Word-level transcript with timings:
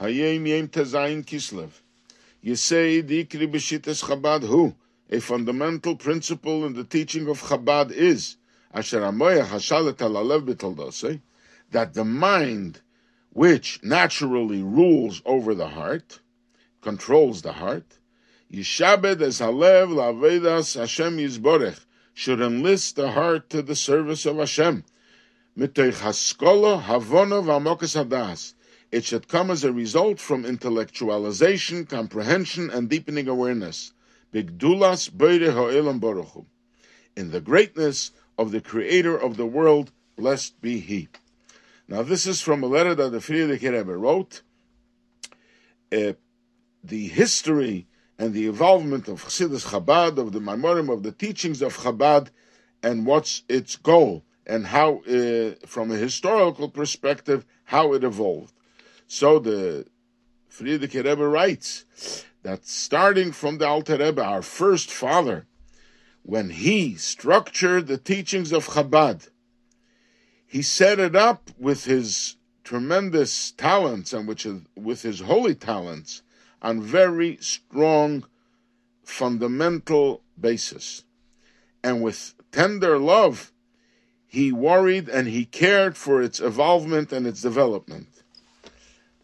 Hayom 0.00 0.46
Yom 0.46 0.68
Tezayin 0.68 1.24
Kislev. 1.24 1.70
Say 2.56 3.02
Dikri 3.02 3.50
B'Shitas 3.50 4.04
Chabad 4.04 4.46
Hu. 4.46 4.74
A 5.10 5.18
fundamental 5.18 5.96
principle 5.96 6.64
in 6.66 6.74
the 6.74 6.84
teaching 6.84 7.28
of 7.28 7.42
Chabad 7.42 7.90
is 7.90 8.36
Asher 8.72 9.00
Amoya 9.00 9.44
Hashalet 9.44 9.94
Alalev 9.94 10.46
B'Toldosei 10.46 11.20
that 11.72 11.94
the 11.94 12.04
mind, 12.04 12.80
which 13.32 13.80
naturally 13.82 14.62
rules 14.62 15.20
over 15.26 15.54
the 15.54 15.68
heart, 15.68 16.20
controls 16.80 17.42
the 17.42 17.54
heart, 17.54 17.98
Yishabed 18.52 19.20
as 19.20 19.40
Halev 19.40 19.88
Lavedas 19.92 20.78
Hashem 20.78 21.18
Yizborech 21.18 21.80
should 22.14 22.40
enlist 22.40 22.94
the 22.94 23.10
heart 23.10 23.50
to 23.50 23.62
the 23.62 23.74
service 23.74 24.24
of 24.26 24.36
Hashem. 24.36 24.84
Mitoich 25.58 25.94
Haskola 25.94 26.82
Havono 26.82 27.42
V'Amokas 27.42 28.00
Hadas 28.00 28.54
it 28.90 29.04
should 29.04 29.28
come 29.28 29.50
as 29.50 29.64
a 29.64 29.72
result 29.72 30.18
from 30.18 30.44
intellectualization, 30.44 31.88
comprehension, 31.88 32.70
and 32.70 32.88
deepening 32.88 33.28
awareness. 33.28 33.92
Bigdulas 34.32 35.16
Beire 35.16 35.52
Ha'elam 35.52 35.98
Baruch 35.98 36.46
In 37.16 37.30
the 37.30 37.40
greatness 37.40 38.12
of 38.38 38.50
the 38.50 38.60
Creator 38.60 39.16
of 39.16 39.36
the 39.36 39.46
world, 39.46 39.92
blessed 40.16 40.60
be 40.60 40.80
He. 40.80 41.08
Now, 41.86 42.02
this 42.02 42.26
is 42.26 42.40
from 42.40 42.62
a 42.62 42.66
letter 42.66 42.94
that 42.94 43.10
the 43.10 43.18
Frierdiker 43.18 43.72
Rebbe 43.72 43.96
wrote. 43.96 44.42
Uh, 45.90 46.12
the 46.84 47.08
history 47.08 47.86
and 48.18 48.34
the 48.34 48.46
involvement 48.46 49.08
of 49.08 49.24
Chassidus 49.24 49.66
Chabad, 49.66 50.18
of 50.18 50.32
the 50.32 50.40
Maimorim, 50.40 50.92
of 50.92 51.02
the 51.02 51.12
teachings 51.12 51.62
of 51.62 51.78
Chabad, 51.78 52.28
and 52.82 53.06
what's 53.06 53.42
its 53.48 53.76
goal, 53.76 54.24
and 54.46 54.66
how, 54.66 54.98
uh, 55.00 55.54
from 55.66 55.90
a 55.90 55.96
historical 55.96 56.68
perspective, 56.68 57.44
how 57.64 57.94
it 57.94 58.04
evolved. 58.04 58.52
So 59.10 59.38
the 59.38 59.86
Frierdiker 60.50 61.02
Rebbe 61.02 61.26
writes 61.26 62.26
that 62.42 62.66
starting 62.66 63.32
from 63.32 63.56
the 63.56 63.66
Alter 63.66 63.96
Rebbe, 63.96 64.22
our 64.22 64.42
first 64.42 64.90
father, 64.90 65.46
when 66.22 66.50
he 66.50 66.94
structured 66.94 67.86
the 67.86 67.96
teachings 67.96 68.52
of 68.52 68.68
Chabad, 68.68 69.30
he 70.46 70.60
set 70.60 70.98
it 71.00 71.16
up 71.16 71.50
with 71.58 71.86
his 71.86 72.36
tremendous 72.64 73.50
talents 73.52 74.12
and 74.12 74.28
which 74.28 74.46
with 74.76 75.02
his 75.02 75.20
holy 75.20 75.54
talents 75.54 76.22
on 76.60 76.82
very 76.82 77.38
strong 77.40 78.26
fundamental 79.02 80.22
basis. 80.38 81.04
And 81.82 82.02
with 82.02 82.34
tender 82.52 82.98
love, 82.98 83.52
he 84.26 84.52
worried 84.52 85.08
and 85.08 85.28
he 85.28 85.46
cared 85.46 85.96
for 85.96 86.20
its 86.20 86.40
evolvement 86.40 87.10
and 87.10 87.26
its 87.26 87.40
development 87.40 88.17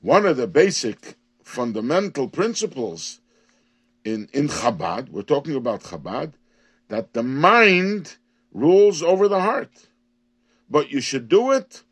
one 0.00 0.26
of 0.26 0.36
the 0.36 0.46
basic 0.46 1.16
fundamental 1.42 2.28
principles 2.28 3.20
in, 4.04 4.28
in 4.32 4.48
Chabad, 4.48 5.10
we're 5.10 5.22
talking 5.22 5.54
about 5.54 5.82
Chabad, 5.82 6.32
that 6.88 7.12
the 7.12 7.22
mind 7.22 8.16
rules 8.52 9.02
over 9.02 9.28
the 9.28 9.40
heart. 9.40 9.88
But 10.70 10.90
you 10.90 11.00
should 11.00 11.28
do 11.28 11.52
it 11.52 11.82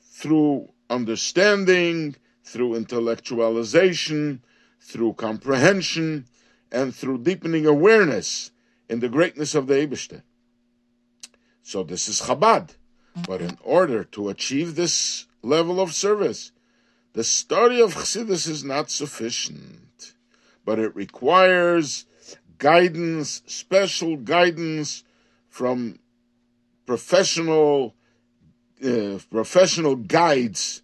through 0.00 0.70
understanding, 0.88 2.16
through 2.44 2.78
intellectualization, 2.78 4.40
through 4.80 5.14
comprehension, 5.14 6.26
and 6.70 6.94
through 6.94 7.18
deepening 7.18 7.66
awareness 7.66 8.50
in 8.88 9.00
the 9.00 9.08
greatness 9.08 9.54
of 9.54 9.66
the 9.66 9.74
Eibishter. 9.74 10.22
So 11.62 11.82
this 11.82 12.08
is 12.08 12.22
Chabad. 12.22 12.70
But 13.26 13.42
in 13.42 13.58
order 13.62 14.04
to 14.04 14.28
achieve 14.28 14.74
this 14.74 15.26
level 15.42 15.80
of 15.80 15.92
service, 15.92 16.52
the 17.18 17.24
study 17.24 17.80
of 17.80 17.94
Chassidus 17.94 18.46
is 18.48 18.62
not 18.62 18.92
sufficient, 18.92 20.14
but 20.64 20.78
it 20.78 20.94
requires 20.94 22.06
guidance, 22.58 23.42
special 23.44 24.16
guidance 24.16 25.02
from 25.48 25.98
professional 26.86 27.96
uh, 28.84 29.18
professional 29.32 29.96
guides 29.96 30.82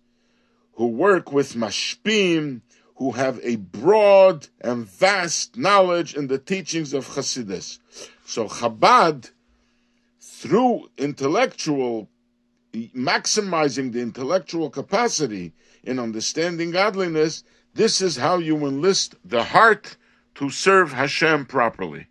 who 0.73 0.89
work 0.89 1.31
with 1.31 1.55
mashpim, 1.55 2.63
who 2.97 3.13
have 3.13 3.39
a 3.45 3.55
broad 3.55 4.49
and 4.61 4.87
vast 4.87 5.57
knowledge 5.57 6.17
in 6.17 6.27
the 6.27 6.39
teachings 6.39 6.93
of 6.93 7.07
Chassidus. 7.07 7.79
So 8.27 8.49
Chabad, 8.49 9.31
through 10.19 10.91
intellectual, 10.99 12.09
maximizing 12.95 13.93
the 13.93 14.01
intellectual 14.01 14.71
capacity, 14.71 15.53
in 15.83 15.99
understanding 15.99 16.71
godliness, 16.71 17.45
this 17.75 18.01
is 18.01 18.17
how 18.17 18.39
you 18.39 18.57
enlist 18.67 19.15
the 19.25 19.45
heart 19.45 19.97
to 20.37 20.51
serve 20.51 20.93
Hashem 20.93 21.47
properly. 21.47 22.07